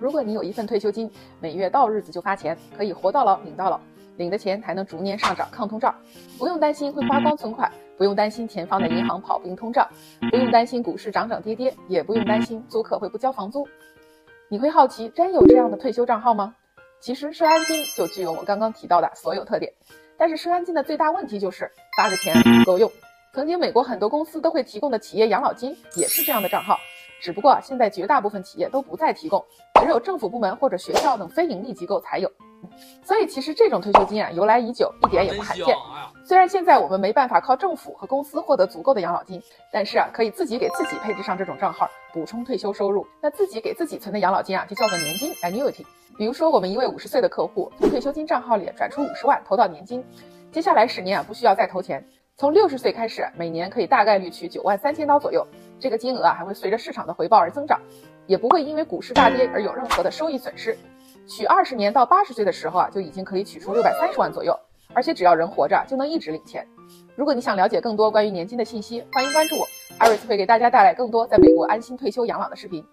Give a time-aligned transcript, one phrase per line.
[0.00, 3.78] 如果你有一份退休金，每月到日子就发钱，可以活到老领到老，
[4.16, 5.94] 领的钱还能逐年上涨抗通胀，
[6.38, 9.86] 不用担心会花光存款，不用担心钱放在银行跑不赢通胀，
[10.30, 13.68] 不用担心股市涨涨跌跌，也不用担心租客会不交房租。
[14.48, 16.54] 你会好奇，真有这样的退休账号吗？
[16.98, 19.70] 其实社安金就具有我刚刚提到的所有特点，
[20.16, 22.90] 但是社安金的最大问题就是发的钱不够用。
[23.32, 26.76] 曾经美国很多公司都会提供的企业养老金也是这样的账号。
[27.20, 29.44] 只不过现在绝大部分企业都不再提供，
[29.80, 32.30] 只有政府部门或者学校等非盈利机构才有。
[33.02, 35.74] 所以其实这种退休金啊由来已久，一点也不罕见。
[36.24, 39.42] 虽然现在我们没办法靠政府和公司获得足够的养老金，
[39.72, 43.06] 但是啊可以自己给自己配置上这种账号，补充退休收入。
[43.22, 45.84] 那自己给自己存的养老金啊就叫做年金 （annuity）。
[46.18, 50.04] 比如说我们一位五十岁的客户从退休金账号里转出五十万投到年金，
[50.52, 52.06] 接下来十年啊不需要再投钱。
[52.36, 55.46] 从六十岁开始，每年可以大概率取九万三千刀左右，
[55.80, 57.80] 这个金额啊还会随着市场的回报而增长，
[58.26, 60.76] 也不会因为股市大跌而有任何的收益损失。
[61.26, 64.56] 取二十年到八十岁的时候啊，就已经可以取出六百三十万左右，
[64.92, 66.66] 而且只要人活着就能一直领钱。
[67.16, 69.66] 如果你想了解更多关于年金的信息，欢迎关注我，
[69.98, 72.84] 艾瑞斯会给大家带来更多在美国安心退休养老的视频。